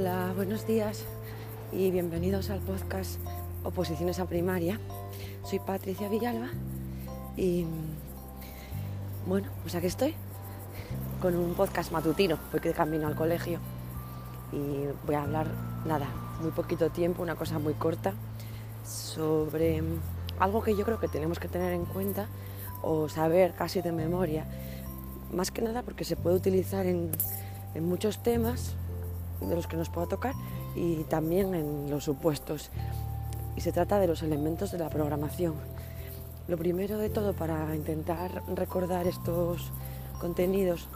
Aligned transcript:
Hola, 0.00 0.32
buenos 0.34 0.66
días 0.66 1.04
y 1.72 1.90
bienvenidos 1.90 2.48
al 2.48 2.60
podcast 2.60 3.20
Oposiciones 3.64 4.18
a 4.18 4.24
Primaria. 4.24 4.80
Soy 5.44 5.58
Patricia 5.58 6.08
Villalba 6.08 6.48
y 7.36 7.66
bueno, 9.26 9.48
pues 9.60 9.74
aquí 9.74 9.88
estoy 9.88 10.14
con 11.20 11.36
un 11.36 11.52
podcast 11.52 11.92
matutino 11.92 12.38
porque 12.50 12.72
camino 12.72 13.08
al 13.08 13.14
colegio 13.14 13.58
y 14.52 14.86
voy 15.04 15.16
a 15.16 15.22
hablar 15.24 15.48
nada, 15.84 16.06
muy 16.40 16.52
poquito 16.52 16.88
tiempo, 16.88 17.22
una 17.22 17.34
cosa 17.34 17.58
muy 17.58 17.74
corta 17.74 18.14
sobre 18.86 19.82
algo 20.38 20.62
que 20.62 20.74
yo 20.74 20.86
creo 20.86 20.98
que 20.98 21.08
tenemos 21.08 21.38
que 21.38 21.48
tener 21.48 21.74
en 21.74 21.84
cuenta 21.84 22.26
o 22.80 23.10
saber 23.10 23.52
casi 23.52 23.82
de 23.82 23.92
memoria, 23.92 24.46
más 25.30 25.50
que 25.50 25.60
nada 25.60 25.82
porque 25.82 26.04
se 26.04 26.16
puede 26.16 26.36
utilizar 26.36 26.86
en, 26.86 27.10
en 27.74 27.86
muchos 27.86 28.22
temas 28.22 28.76
de 29.40 29.54
los 29.54 29.66
que 29.66 29.76
nos 29.76 29.88
pueda 29.88 30.06
tocar 30.06 30.34
y 30.74 31.04
también 31.04 31.54
en 31.54 31.90
los 31.90 32.04
supuestos. 32.04 32.70
Y 33.56 33.60
se 33.60 33.72
trata 33.72 33.98
de 33.98 34.06
los 34.06 34.22
elementos 34.22 34.72
de 34.72 34.78
la 34.78 34.88
programación. 34.88 35.54
Lo 36.48 36.56
primero 36.56 36.98
de 36.98 37.10
todo 37.10 37.32
para 37.32 37.74
intentar 37.74 38.42
recordar 38.54 39.06
estos 39.06 39.70
contenidos 40.20 40.88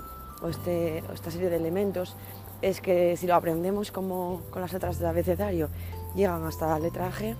o, 0.42 0.48
este, 0.48 0.98
esta 1.12 1.30
serie 1.30 1.48
de 1.48 1.56
elementos 1.56 2.16
es 2.62 2.80
que 2.80 3.16
si 3.16 3.26
lo 3.26 3.34
aprendemos 3.34 3.90
como 3.90 4.42
con 4.50 4.62
las 4.62 4.72
letras 4.72 4.98
del 4.98 5.08
abecedario 5.08 5.68
llegan 6.14 6.44
hasta 6.44 6.66
la 6.66 6.78
letra 6.78 7.10
G 7.10 7.34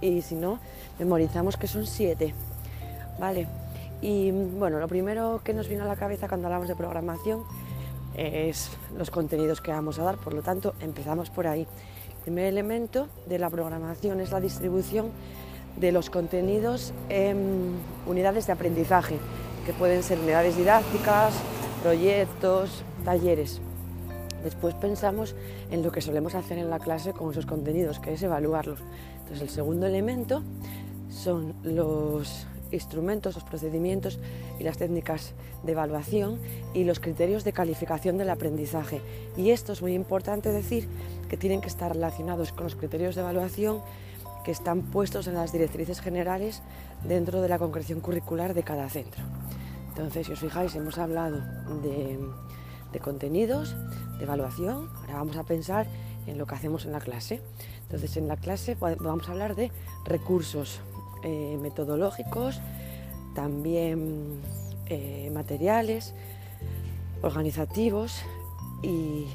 y 0.00 0.22
si 0.22 0.34
no 0.34 0.58
memorizamos 0.98 1.56
que 1.56 1.66
son 1.66 1.86
siete. 1.86 2.34
¿Vale? 3.18 3.48
Y 4.02 4.30
bueno, 4.30 4.78
lo 4.78 4.88
primero 4.88 5.40
que 5.44 5.52
nos 5.52 5.68
viene 5.68 5.82
a 5.82 5.86
la 5.86 5.96
cabeza 5.96 6.28
cuando 6.28 6.46
hablamos 6.46 6.68
de 6.68 6.76
programación 6.76 7.44
es 8.14 8.70
los 8.96 9.10
contenidos 9.10 9.60
que 9.60 9.70
vamos 9.70 9.98
a 9.98 10.04
dar, 10.04 10.16
por 10.16 10.34
lo 10.34 10.42
tanto 10.42 10.74
empezamos 10.80 11.30
por 11.30 11.46
ahí. 11.46 11.66
El 12.08 12.22
primer 12.24 12.46
elemento 12.46 13.08
de 13.26 13.38
la 13.38 13.48
programación 13.48 14.20
es 14.20 14.30
la 14.30 14.40
distribución 14.40 15.10
de 15.76 15.92
los 15.92 16.10
contenidos 16.10 16.92
en 17.08 17.76
unidades 18.06 18.46
de 18.46 18.52
aprendizaje, 18.52 19.16
que 19.64 19.72
pueden 19.72 20.02
ser 20.02 20.18
unidades 20.18 20.56
didácticas, 20.56 21.34
proyectos, 21.82 22.82
talleres. 23.04 23.60
Después 24.44 24.74
pensamos 24.74 25.34
en 25.70 25.82
lo 25.82 25.92
que 25.92 26.00
solemos 26.00 26.34
hacer 26.34 26.58
en 26.58 26.70
la 26.70 26.78
clase 26.78 27.12
con 27.12 27.30
esos 27.30 27.46
contenidos, 27.46 28.00
que 28.00 28.14
es 28.14 28.22
evaluarlos. 28.22 28.80
Entonces 29.18 29.42
el 29.42 29.50
segundo 29.50 29.86
elemento 29.86 30.42
son 31.10 31.54
los 31.62 32.46
instrumentos, 32.72 33.34
los 33.34 33.44
procedimientos 33.44 34.18
y 34.58 34.64
las 34.64 34.78
técnicas 34.78 35.32
de 35.62 35.72
evaluación 35.72 36.38
y 36.74 36.84
los 36.84 37.00
criterios 37.00 37.44
de 37.44 37.52
calificación 37.52 38.18
del 38.18 38.30
aprendizaje. 38.30 39.00
Y 39.36 39.50
esto 39.50 39.72
es 39.72 39.82
muy 39.82 39.94
importante 39.94 40.50
decir 40.50 40.88
que 41.28 41.36
tienen 41.36 41.60
que 41.60 41.68
estar 41.68 41.92
relacionados 41.92 42.52
con 42.52 42.64
los 42.64 42.76
criterios 42.76 43.14
de 43.14 43.22
evaluación 43.22 43.80
que 44.44 44.52
están 44.52 44.82
puestos 44.82 45.26
en 45.26 45.34
las 45.34 45.52
directrices 45.52 46.00
generales 46.00 46.62
dentro 47.04 47.42
de 47.42 47.48
la 47.48 47.58
concreción 47.58 48.00
curricular 48.00 48.54
de 48.54 48.62
cada 48.62 48.88
centro. 48.88 49.22
Entonces, 49.88 50.26
si 50.26 50.32
os 50.32 50.40
fijáis, 50.40 50.74
hemos 50.74 50.98
hablado 50.98 51.40
de, 51.82 52.18
de 52.92 52.98
contenidos, 53.00 53.76
de 54.18 54.24
evaluación, 54.24 54.88
ahora 55.00 55.14
vamos 55.14 55.36
a 55.36 55.44
pensar 55.44 55.86
en 56.26 56.38
lo 56.38 56.46
que 56.46 56.54
hacemos 56.54 56.84
en 56.86 56.92
la 56.92 57.00
clase. 57.00 57.42
Entonces, 57.82 58.16
en 58.16 58.28
la 58.28 58.36
clase 58.36 58.76
vamos 58.80 59.28
a 59.28 59.32
hablar 59.32 59.56
de 59.56 59.70
recursos 60.04 60.80
eh, 61.22 61.58
metodológicos, 61.60 62.60
también 63.34 64.40
eh, 64.86 65.30
materiales, 65.32 66.14
organizativos 67.22 68.22
y, 68.82 69.26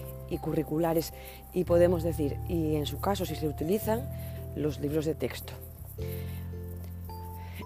curriculares. 0.41 1.13
Y 1.53 1.63
podemos 1.63 2.03
decir, 2.03 2.35
y 2.49 2.75
en 2.75 2.85
su 2.85 2.99
caso, 2.99 3.25
si 3.25 3.35
se 3.35 3.47
utilizan, 3.47 4.01
los 4.55 4.79
libros 4.79 5.05
de 5.05 5.15
texto. 5.15 5.53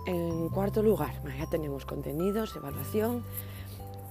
En 0.06 0.50
cuarto 0.50 0.84
lugar, 0.84 1.14
ya 1.38 1.48
tenemos 1.48 1.86
contenidos, 1.86 2.56
evaluación 2.56 3.24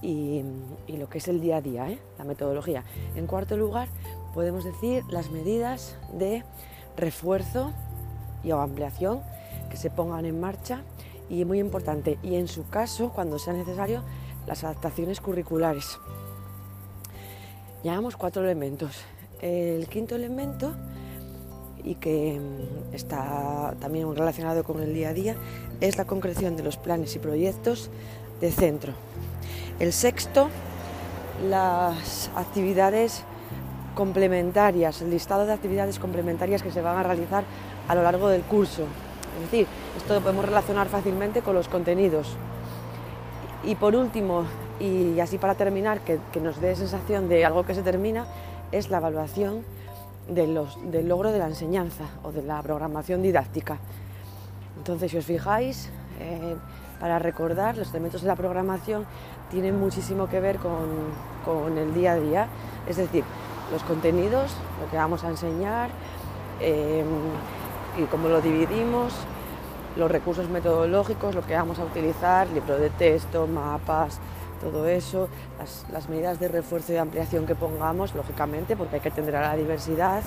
y, 0.01 0.43
lo 0.87 1.09
que 1.09 1.19
es 1.19 1.27
el 1.27 1.39
día 1.39 1.57
a 1.57 1.61
día, 1.61 1.89
¿eh? 1.89 1.99
la 2.17 2.25
metodología. 2.25 2.83
En 3.15 3.27
cuarto 3.27 3.55
lugar, 3.55 3.87
podemos 4.33 4.65
decir 4.65 5.03
las 5.09 5.29
medidas 5.31 5.95
de 6.13 6.43
refuerzo 6.97 7.71
y 8.43 8.51
ampliación 8.51 9.21
que 9.69 9.77
se 9.77 9.89
pongan 9.89 10.25
en 10.25 10.39
marcha 10.39 10.83
y 11.29 11.45
muy 11.45 11.59
importante, 11.59 12.17
y 12.23 12.35
en 12.35 12.47
su 12.47 12.67
caso, 12.67 13.09
cuando 13.09 13.37
sea 13.39 13.53
necesario, 13.53 14.03
las 14.47 14.63
adaptaciones 14.63 15.21
curriculares. 15.21 15.99
Llevamos 17.83 18.17
cuatro 18.17 18.43
elementos. 18.43 19.03
El 19.41 19.87
quinto 19.87 20.15
elemento, 20.15 20.73
y 21.83 21.95
que 21.95 22.39
mm, 22.39 22.93
está 22.93 23.75
también 23.79 24.13
relacionado 24.15 24.63
con 24.63 24.81
el 24.81 24.93
día 24.93 25.09
a 25.09 25.13
día, 25.13 25.35
es 25.79 25.97
la 25.97 26.05
concreción 26.05 26.57
de 26.57 26.63
los 26.63 26.77
planes 26.77 27.15
y 27.15 27.19
proyectos 27.19 27.89
de 28.41 28.51
centro. 28.51 28.93
El 29.79 29.93
sexto, 29.93 30.49
las 31.47 32.29
actividades 32.35 33.23
complementarias, 33.95 35.01
el 35.01 35.11
listado 35.11 35.45
de 35.45 35.53
actividades 35.53 35.99
complementarias 35.99 36.63
que 36.63 36.71
se 36.71 36.81
van 36.81 36.97
a 36.97 37.03
realizar 37.03 37.43
a 37.87 37.95
lo 37.95 38.03
largo 38.03 38.29
del 38.29 38.41
curso. 38.41 38.83
Es 39.35 39.51
decir, 39.51 39.67
esto 39.97 40.15
lo 40.15 40.21
podemos 40.21 40.45
relacionar 40.45 40.87
fácilmente 40.87 41.41
con 41.41 41.55
los 41.55 41.67
contenidos. 41.67 42.35
Y 43.63 43.75
por 43.75 43.95
último, 43.95 44.45
y 44.79 45.19
así 45.19 45.37
para 45.37 45.55
terminar, 45.55 45.99
que, 46.01 46.19
nos 46.41 46.61
dé 46.61 46.75
sensación 46.75 47.29
de 47.29 47.45
algo 47.45 47.65
que 47.65 47.75
se 47.75 47.83
termina, 47.83 48.25
es 48.71 48.89
la 48.89 48.97
evaluación 48.97 49.63
del 50.27 50.53
logro 51.07 51.31
de 51.31 51.39
la 51.39 51.47
enseñanza 51.47 52.05
o 52.23 52.31
de 52.31 52.43
la 52.43 52.61
programación 52.61 53.21
didáctica. 53.21 53.79
Entonces, 54.77 55.11
si 55.11 55.17
os 55.17 55.25
fijáis, 55.25 55.89
eh, 56.19 56.55
para 56.99 57.19
recordar, 57.19 57.77
los 57.77 57.89
elementos 57.89 58.21
de 58.21 58.27
la 58.27 58.35
programación 58.35 59.05
tienen 59.49 59.79
muchísimo 59.79 60.27
que 60.29 60.39
ver 60.39 60.57
con, 60.57 61.77
el 61.77 61.93
día 61.93 62.13
a 62.13 62.19
día, 62.19 62.47
es 62.87 62.97
decir, 62.97 63.23
los 63.71 63.83
contenidos, 63.83 64.51
lo 64.81 64.89
que 64.91 64.97
vamos 64.97 65.23
a 65.23 65.29
enseñar, 65.29 65.89
eh, 66.59 67.03
y 67.97 68.03
cómo 68.03 68.29
lo 68.29 68.41
dividimos, 68.41 69.13
los 69.95 70.09
recursos 70.09 70.49
metodológicos, 70.49 71.35
lo 71.35 71.45
que 71.45 71.53
vamos 71.53 71.79
a 71.79 71.83
utilizar, 71.83 72.47
libro 72.49 72.77
de 72.77 72.89
texto, 72.89 73.47
mapas, 73.47 74.19
todo 74.61 74.87
eso, 74.87 75.29
las, 75.91 76.09
medidas 76.09 76.39
de 76.39 76.47
refuerzo 76.47 76.91
y 76.91 76.95
de 76.95 76.99
ampliación 76.99 77.45
que 77.45 77.55
pongamos, 77.55 78.13
lógicamente, 78.13 78.75
porque 78.75 78.95
hay 78.95 79.01
que 79.01 79.09
atender 79.09 79.35
a 79.35 79.41
la 79.41 79.55
diversidad. 79.55 80.23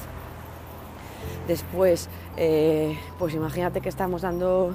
Después, 1.46 2.08
eh, 2.36 2.98
pues 3.18 3.34
imagínate 3.34 3.80
que 3.80 3.88
estamos 3.88 4.22
dando, 4.22 4.74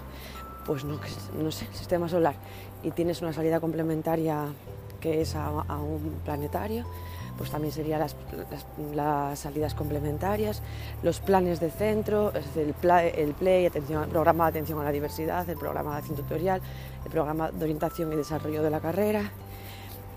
pues 0.65 0.83
no, 0.83 0.99
no 1.41 1.51
sé, 1.51 1.67
sistema 1.73 2.07
solar 2.07 2.35
y 2.83 2.91
tienes 2.91 3.21
una 3.21 3.33
salida 3.33 3.59
complementaria 3.59 4.45
que 4.99 5.21
es 5.21 5.35
a 5.35 5.49
un 5.49 6.19
planetario 6.25 6.85
pues 7.37 7.51
también 7.51 7.71
serían 7.71 7.99
las, 7.99 9.39
salidas 9.39 9.73
complementarias, 9.73 10.61
los 11.03 11.19
planes 11.19 11.59
de 11.59 11.69
centro, 11.69 12.31
el, 12.55 12.73
PLAY, 12.73 13.65
atención, 13.65 14.03
el 14.03 14.09
programa 14.09 14.45
de 14.45 14.49
atención 14.49 14.79
a 14.81 14.83
la 14.83 14.91
diversidad, 14.91 15.47
el 15.49 15.57
programa 15.57 15.91
de 15.91 15.97
acción 15.97 16.17
tutorial, 16.17 16.61
el 17.05 17.11
programa 17.11 17.51
de 17.51 17.63
orientación 17.63 18.11
y 18.11 18.15
desarrollo 18.15 18.63
de 18.63 18.69
la 18.69 18.79
carrera. 18.79 19.31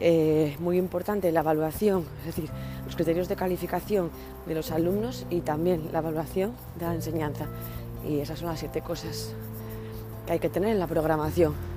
Eh, 0.03 0.56
muy 0.60 0.78
importante 0.78 1.30
la 1.30 1.41
evaluación, 1.41 2.06
es 2.20 2.34
decir, 2.34 2.50
los 2.86 2.97
criterios 2.97 3.28
de 3.28 3.36
calificación 3.36 4.10
de 4.47 4.54
los 4.54 4.70
alumnos 4.70 5.26
y 5.28 5.42
también 5.42 5.91
la 5.92 5.98
evaluación 5.98 6.53
de 6.78 6.86
la 6.86 6.94
enseñanza. 6.94 7.47
Y 8.09 8.20
esas 8.20 8.38
son 8.38 8.48
las 8.48 8.59
siete 8.59 8.80
cosas 8.80 9.34
que 10.26 10.32
hay 10.32 10.38
que 10.38 10.48
tener 10.48 10.70
en 10.70 10.78
la 10.78 10.86
programación. 10.86 11.69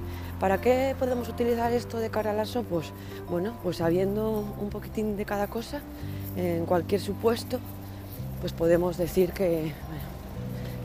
¿Para 0.43 0.59
qué 0.59 0.93
podemos 0.99 1.29
utilizar 1.29 1.71
esto 1.71 1.99
de 1.99 2.09
cara 2.09 2.31
a 2.31 2.33
las 2.33 2.53
OPOS? 2.57 2.91
Bueno, 3.29 3.53
pues 3.63 3.77
sabiendo 3.77 4.43
un 4.59 4.69
poquitín 4.69 5.15
de 5.15 5.23
cada 5.23 5.47
cosa, 5.47 5.79
en 6.35 6.65
cualquier 6.65 6.99
supuesto, 6.99 7.61
pues 8.41 8.51
podemos 8.51 8.97
decir 8.97 9.31
que 9.31 9.71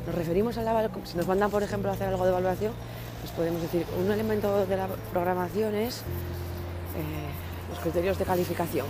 nos 0.07 0.15
referimos 0.15 0.59
a 0.59 0.63
la 0.63 0.89
si 1.03 1.17
nos 1.17 1.27
mandan 1.27 1.51
por 1.51 1.65
ejemplo 1.65 1.91
a 1.91 1.95
hacer 1.95 2.07
algo 2.07 2.23
de 2.23 2.31
evaluación, 2.31 2.73
pues 3.21 3.33
podemos 3.33 3.61
decir 3.61 3.85
un 4.01 4.13
elemento 4.13 4.65
de 4.65 4.77
la 4.77 4.87
programación 5.13 5.75
es 5.75 6.03
eh, 6.95 7.29
los 7.69 7.81
criterios 7.81 8.17
de 8.17 8.27
calificación 8.27 8.87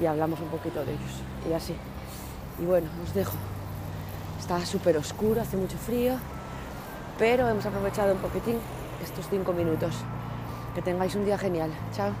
y 0.00 0.06
hablamos 0.06 0.40
un 0.40 0.48
poquito 0.48 0.84
de 0.84 0.94
ellos 0.94 1.12
y 1.48 1.52
así. 1.52 1.76
Y 2.60 2.64
bueno, 2.64 2.88
os 3.04 3.14
dejo. 3.14 3.36
Está 4.40 4.66
súper 4.66 4.96
oscuro, 4.96 5.40
hace 5.40 5.56
mucho 5.56 5.78
frío, 5.78 6.14
pero 7.20 7.48
hemos 7.48 7.64
aprovechado 7.64 8.14
un 8.14 8.18
poquitín 8.18 8.56
estos 9.02 9.28
cinco 9.28 9.52
minutos. 9.52 9.94
Que 10.74 10.82
tengáis 10.82 11.14
un 11.14 11.24
día 11.24 11.38
genial. 11.38 11.70
Chao. 11.92 12.12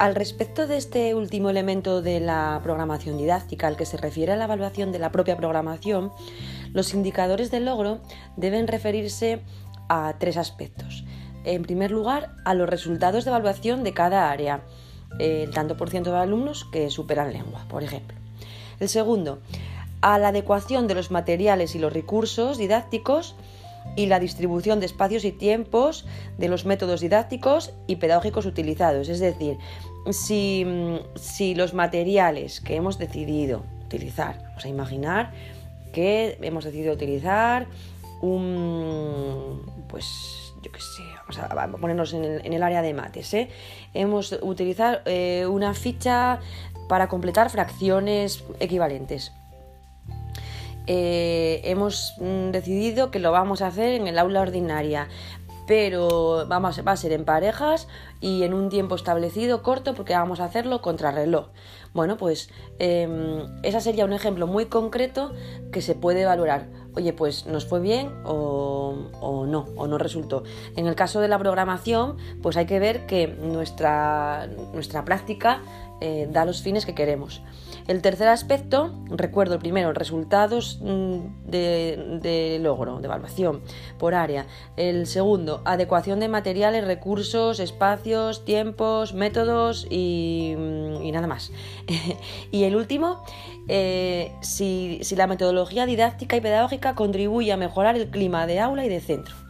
Al 0.00 0.14
respecto 0.14 0.66
de 0.66 0.78
este 0.78 1.14
último 1.14 1.50
elemento 1.50 2.00
de 2.00 2.20
la 2.20 2.60
programación 2.62 3.18
didáctica, 3.18 3.66
al 3.66 3.76
que 3.76 3.84
se 3.84 3.98
refiere 3.98 4.32
a 4.32 4.36
la 4.36 4.44
evaluación 4.44 4.92
de 4.92 4.98
la 4.98 5.12
propia 5.12 5.36
programación, 5.36 6.10
los 6.72 6.94
indicadores 6.94 7.50
de 7.50 7.60
logro 7.60 8.00
deben 8.34 8.66
referirse 8.66 9.42
a 9.90 10.14
tres 10.18 10.38
aspectos. 10.38 11.04
En 11.44 11.62
primer 11.62 11.90
lugar, 11.90 12.30
a 12.44 12.54
los 12.54 12.68
resultados 12.68 13.24
de 13.24 13.30
evaluación 13.30 13.82
de 13.84 13.94
cada 13.94 14.30
área, 14.30 14.62
el 15.18 15.50
tanto 15.50 15.76
por 15.76 15.90
ciento 15.90 16.12
de 16.12 16.18
alumnos 16.18 16.64
que 16.64 16.90
superan 16.90 17.32
lengua, 17.32 17.64
por 17.68 17.82
ejemplo. 17.82 18.16
El 18.78 18.88
segundo, 18.88 19.40
a 20.00 20.18
la 20.18 20.28
adecuación 20.28 20.86
de 20.86 20.94
los 20.94 21.10
materiales 21.10 21.74
y 21.74 21.78
los 21.78 21.92
recursos 21.92 22.58
didácticos 22.58 23.34
y 23.96 24.06
la 24.06 24.20
distribución 24.20 24.80
de 24.80 24.86
espacios 24.86 25.24
y 25.24 25.32
tiempos 25.32 26.06
de 26.38 26.48
los 26.48 26.64
métodos 26.64 27.00
didácticos 27.00 27.72
y 27.86 27.96
pedagógicos 27.96 28.46
utilizados. 28.46 29.08
Es 29.08 29.20
decir, 29.20 29.58
si, 30.10 31.54
los 31.54 31.74
materiales 31.74 32.60
que 32.60 32.76
hemos 32.76 32.98
decidido 32.98 33.62
utilizar, 33.84 34.42
vamos 34.42 34.64
a 34.64 34.68
imaginar 34.68 35.32
que 35.92 36.38
hemos 36.40 36.64
decidido 36.64 36.94
utilizar 36.94 37.66
un, 38.20 39.62
pues 39.88 40.39
yo 40.62 40.72
qué 40.72 40.80
sé, 40.80 41.02
vamos 41.16 41.38
a, 41.38 41.78
ponernos 41.78 42.12
en 42.12 42.52
el, 42.52 42.62
área 42.62 42.82
de 42.82 42.92
mates, 42.94 43.32
¿eh? 43.34 43.48
hemos 43.94 44.32
utilizado 44.42 44.98
eh, 45.06 45.46
una 45.46 45.74
ficha 45.74 46.40
para 46.88 47.08
completar 47.08 47.50
fracciones 47.50 48.44
equivalentes. 48.58 49.32
Eh, 50.86 51.60
hemos 51.64 52.14
mm, 52.18 52.50
decidido 52.50 53.10
que 53.10 53.20
lo 53.20 53.30
vamos 53.32 53.62
a 53.62 53.68
hacer 53.68 53.92
en 53.92 54.08
el 54.08 54.18
aula 54.18 54.40
ordinaria, 54.40 55.08
pero 55.66 56.46
vamos, 56.48 56.80
va 56.84 56.92
a 56.92 56.96
ser 56.96 57.12
en 57.12 57.24
parejas 57.24 57.86
y 58.20 58.42
en 58.42 58.54
un 58.54 58.70
tiempo 58.70 58.96
establecido 58.96 59.62
corto 59.62 59.94
porque 59.94 60.14
vamos 60.14 60.40
a 60.40 60.46
hacerlo 60.46 60.82
contra 60.82 61.12
reloj. 61.12 61.50
Bueno, 61.94 62.16
pues 62.16 62.50
eh, 62.80 63.08
ese 63.62 63.80
sería 63.80 64.04
un 64.04 64.12
ejemplo 64.12 64.48
muy 64.48 64.66
concreto 64.66 65.32
que 65.70 65.80
se 65.80 65.94
puede 65.94 66.24
valorar. 66.24 66.66
Oye, 66.94 67.12
pues 67.12 67.46
nos 67.46 67.66
fue 67.66 67.80
bien 67.80 68.10
o, 68.24 68.94
no, 69.46 69.66
o 69.76 69.86
no 69.86 69.98
resultó. 69.98 70.42
En 70.76 70.86
el 70.86 70.94
caso 70.94 71.20
de 71.20 71.28
la 71.28 71.38
programación, 71.38 72.16
pues 72.42 72.56
hay 72.56 72.66
que 72.66 72.80
ver 72.80 73.06
que 73.06 73.28
nuestra, 73.28 74.48
nuestra 74.72 75.04
práctica 75.04 75.62
eh, 76.00 76.28
da 76.30 76.44
los 76.44 76.62
fines 76.62 76.86
que 76.86 76.94
queremos. 76.94 77.42
El 77.90 78.02
tercer 78.02 78.28
aspecto, 78.28 78.94
recuerdo 79.08 79.54
el 79.54 79.60
primero, 79.60 79.92
resultados 79.92 80.78
mm, 80.80 81.50
de, 81.50 82.60
logro, 82.62 83.00
de 83.00 83.06
evaluación 83.06 83.62
por 83.98 84.14
área. 84.14 84.46
El 84.76 85.08
segundo, 85.08 85.60
adecuación 85.64 86.20
de 86.20 86.28
materiales, 86.28 86.84
recursos, 86.84 87.58
espacios, 87.58 88.44
tiempos, 88.44 89.12
métodos 89.12 89.88
y, 89.90 90.54
mm, 90.56 91.10
nada 91.10 91.26
más. 91.26 91.50
y 92.52 92.62
el 92.62 92.76
último, 92.76 93.24
eh, 93.66 94.36
si 94.40 95.02
la 95.16 95.26
metodología 95.26 95.84
didáctica 95.84 96.36
y 96.36 96.40
pedagógica 96.40 96.94
contribuye 96.94 97.50
a 97.50 97.56
mejorar 97.56 97.96
el 97.96 98.08
clima 98.08 98.46
de 98.46 98.60
aula 98.60 98.84
y 98.84 98.88
de 98.88 99.00
centro. 99.00 99.49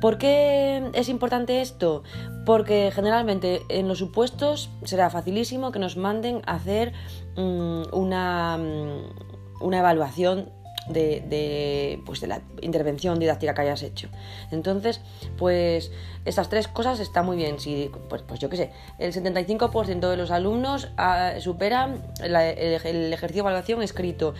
¿Por 0.00 0.18
qué 0.18 0.90
es 0.92 1.08
importante 1.08 1.60
esto? 1.60 2.02
Porque 2.44 2.90
generalmente 2.92 3.62
en 3.68 3.88
los 3.88 3.98
supuestos 3.98 4.70
será 4.84 5.08
facilísimo 5.08 5.72
que 5.72 5.78
nos 5.78 5.96
manden 5.96 6.42
a 6.46 6.54
hacer 6.54 6.92
mm, 7.36 7.82
una, 7.92 8.58
mm, 8.58 9.64
una, 9.64 9.78
evaluación 9.78 10.50
de, 10.88 12.00
pues 12.04 12.20
de 12.20 12.26
la 12.26 12.40
intervención 12.60 13.18
didáctica 13.18 13.54
que 13.54 13.62
hayas 13.62 13.82
hecho. 13.82 14.08
Entonces, 14.50 15.00
pues 15.38 15.90
estas 16.24 16.48
tres 16.48 16.68
cosas 16.68 17.00
están 17.00 17.26
muy 17.26 17.36
bien. 17.36 17.58
Si, 17.58 17.90
pues, 18.08 18.22
pues 18.22 18.40
yo 18.40 18.48
qué 18.50 18.56
sé, 18.56 18.70
el 18.98 19.12
75% 19.12 20.10
de 20.10 20.16
los 20.16 20.30
alumnos 20.30 20.88
ah, 20.96 21.34
superan 21.40 22.02
el, 22.22 22.34
ejercicio 22.34 23.42
de 23.42 23.48
evaluación 23.48 23.82
escrito. 23.82 24.34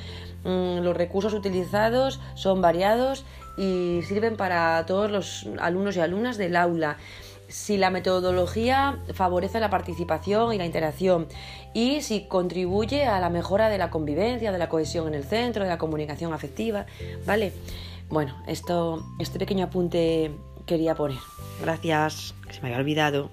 Mm, 0.44 0.80
los 0.80 0.96
recursos 0.96 1.32
utilizados 1.32 2.20
son 2.34 2.60
variados 2.60 3.24
y 3.56 4.00
sirven 4.02 4.36
para 4.36 4.84
todos 4.86 5.10
los 5.10 5.48
alumnos 5.60 5.96
y 5.96 6.00
alumnas 6.00 6.36
del 6.36 6.56
aula. 6.56 6.98
Si 7.54 7.76
la 7.76 7.90
metodología 7.90 8.98
favorece 9.12 9.60
la 9.60 9.70
participación 9.70 10.52
y 10.52 10.58
la 10.58 10.66
interacción 10.66 11.28
y 11.72 12.02
si 12.02 12.26
contribuye 12.26 13.04
a 13.04 13.20
la 13.20 13.30
mejora 13.30 13.68
de 13.68 13.78
la 13.78 13.90
convivencia, 13.90 14.50
de 14.50 14.58
la 14.58 14.68
cohesión 14.68 15.06
en 15.06 15.14
el 15.14 15.22
centro, 15.22 15.62
de 15.62 15.70
la 15.70 15.78
comunicación 15.78 16.32
afectiva, 16.32 16.84
¿vale? 17.24 17.52
Bueno, 18.08 18.34
esto, 18.48 19.04
este 19.20 19.38
pequeño 19.38 19.66
apunte 19.66 20.32
quería 20.66 20.96
poner. 20.96 21.18
Gracias, 21.62 22.34
que 22.44 22.54
se 22.54 22.60
me 22.60 22.70
había 22.70 22.80
olvidado. 22.80 23.30